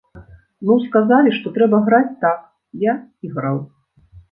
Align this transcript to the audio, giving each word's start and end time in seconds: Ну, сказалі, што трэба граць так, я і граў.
Ну, 0.69 0.77
сказалі, 0.85 1.33
што 1.37 1.47
трэба 1.59 1.81
граць 1.91 2.17
так, 2.25 2.41
я 2.89 2.93
і 3.29 3.33
граў. 3.39 3.63